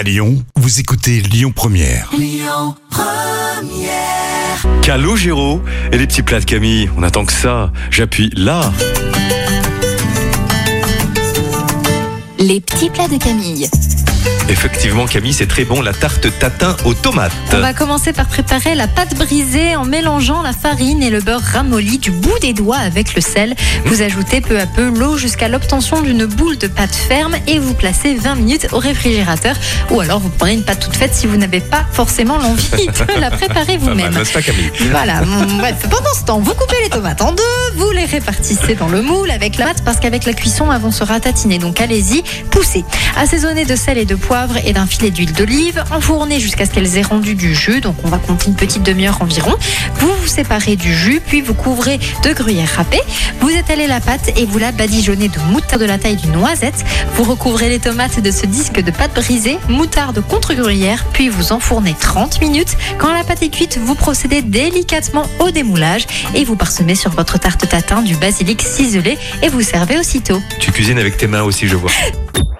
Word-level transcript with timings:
À 0.00 0.02
Lyon, 0.02 0.42
vous 0.56 0.80
écoutez 0.80 1.20
Lyon 1.20 1.52
Première. 1.54 2.10
Calogero 4.80 5.60
et 5.92 5.98
les 5.98 6.06
petits 6.06 6.22
plats 6.22 6.40
de 6.40 6.46
Camille. 6.46 6.88
On 6.96 7.02
attend 7.02 7.26
que 7.26 7.34
ça. 7.34 7.70
J'appuie 7.90 8.30
là. 8.34 8.72
Les 12.38 12.62
petits 12.62 12.88
plats 12.88 13.08
de 13.08 13.18
Camille. 13.18 13.68
Effectivement, 14.48 15.06
Camille, 15.06 15.32
c'est 15.32 15.46
très 15.46 15.64
bon. 15.64 15.80
La 15.80 15.92
tarte 15.92 16.26
tatin 16.38 16.76
aux 16.84 16.92
tomates. 16.92 17.32
On 17.52 17.60
va 17.60 17.72
commencer 17.72 18.12
par 18.12 18.26
préparer 18.26 18.74
la 18.74 18.88
pâte 18.88 19.16
brisée 19.16 19.76
en 19.76 19.84
mélangeant 19.84 20.42
la 20.42 20.52
farine 20.52 21.02
et 21.02 21.10
le 21.10 21.20
beurre 21.20 21.40
ramolli 21.40 21.98
du 21.98 22.10
bout 22.10 22.38
des 22.40 22.52
doigts 22.52 22.78
avec 22.78 23.14
le 23.14 23.20
sel. 23.20 23.54
Vous 23.84 24.02
ajoutez 24.02 24.40
peu 24.40 24.58
à 24.58 24.66
peu 24.66 24.88
l'eau 24.88 25.16
jusqu'à 25.16 25.48
l'obtention 25.48 26.02
d'une 26.02 26.26
boule 26.26 26.58
de 26.58 26.66
pâte 26.66 26.94
ferme 26.94 27.36
et 27.46 27.58
vous 27.60 27.74
placez 27.74 28.14
20 28.16 28.34
minutes 28.34 28.66
au 28.72 28.78
réfrigérateur. 28.78 29.54
Ou 29.90 30.00
alors 30.00 30.18
vous 30.18 30.30
prenez 30.30 30.54
une 30.54 30.64
pâte 30.64 30.80
toute 30.80 30.96
faite 30.96 31.14
si 31.14 31.26
vous 31.28 31.36
n'avez 31.36 31.60
pas 31.60 31.84
forcément 31.92 32.38
l'envie 32.38 32.86
de 32.86 33.20
la 33.20 33.30
préparer 33.30 33.76
vous-même. 33.76 34.12
Voilà, 34.90 35.22
mm, 35.22 35.58
bref, 35.58 35.76
pendant 35.88 36.14
ce 36.18 36.24
temps, 36.24 36.40
vous 36.40 36.54
coupez 36.54 36.76
les 36.82 36.90
tomates 36.90 37.22
en 37.22 37.32
deux, 37.32 37.42
vous 37.76 37.90
les 37.92 38.04
répartissez 38.04 38.74
dans 38.74 38.88
le 38.88 39.00
moule 39.00 39.30
avec 39.30 39.56
la 39.58 39.66
pâte 39.66 39.84
parce 39.84 40.00
qu'avec 40.00 40.24
la 40.24 40.32
cuisson, 40.32 40.72
elles 40.72 40.80
vont 40.80 40.90
se 40.90 41.04
ratatiner. 41.04 41.58
Donc 41.58 41.80
allez-y, 41.80 42.24
poussez. 42.50 42.84
Assaisonnez 43.16 43.64
de 43.64 43.76
sel 43.76 43.96
et 43.96 44.04
de 44.04 44.09
poivre 44.14 44.56
et 44.64 44.72
d'un 44.72 44.86
filet 44.86 45.10
d'huile 45.10 45.32
d'olive. 45.32 45.82
Enfournez 45.90 46.40
jusqu'à 46.40 46.66
ce 46.66 46.70
qu'elles 46.70 46.96
aient 46.96 47.02
rendu 47.02 47.34
du 47.34 47.54
jus. 47.54 47.80
Donc 47.80 47.96
on 48.04 48.08
va 48.08 48.18
compter 48.18 48.48
une 48.48 48.56
petite 48.56 48.82
demi-heure 48.82 49.22
environ. 49.22 49.54
Vous 49.96 50.12
vous 50.20 50.26
séparez 50.26 50.76
du 50.76 50.94
jus, 50.94 51.20
puis 51.24 51.40
vous 51.40 51.54
couvrez 51.54 51.98
de 52.22 52.32
gruyère 52.32 52.68
râpée. 52.76 53.00
Vous 53.40 53.50
étalez 53.50 53.86
la 53.86 54.00
pâte 54.00 54.32
et 54.36 54.44
vous 54.46 54.58
la 54.58 54.72
badigeonnez 54.72 55.28
de 55.28 55.38
moutarde 55.50 55.80
de 55.80 55.86
la 55.86 55.98
taille 55.98 56.16
d'une 56.16 56.32
noisette. 56.32 56.84
Vous 57.14 57.24
recouvrez 57.24 57.68
les 57.68 57.78
tomates 57.78 58.20
de 58.20 58.30
ce 58.30 58.46
disque 58.46 58.80
de 58.80 58.90
pâte 58.90 59.14
brisée, 59.14 59.58
moutarde 59.68 60.20
contre 60.20 60.54
gruyère, 60.54 61.04
puis 61.12 61.28
vous 61.28 61.52
enfournez 61.52 61.94
30 61.98 62.40
minutes. 62.40 62.76
Quand 62.98 63.12
la 63.12 63.24
pâte 63.24 63.42
est 63.42 63.48
cuite, 63.48 63.78
vous 63.78 63.94
procédez 63.94 64.42
délicatement 64.42 65.26
au 65.38 65.50
démoulage 65.50 66.06
et 66.34 66.44
vous 66.44 66.56
parsemez 66.56 66.94
sur 66.94 67.10
votre 67.10 67.38
tarte 67.38 67.68
tatin 67.68 68.02
du 68.02 68.16
basilic 68.16 68.62
ciselé 68.62 69.18
et 69.42 69.48
vous 69.48 69.62
servez 69.62 69.98
aussitôt. 69.98 70.40
Tu 70.58 70.70
cuisines 70.72 70.98
avec 70.98 71.16
tes 71.16 71.26
mains 71.26 71.42
aussi, 71.42 71.66
je 71.66 71.76
vois. 71.76 71.90